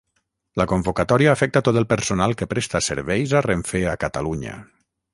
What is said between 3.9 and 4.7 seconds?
a Catalunya.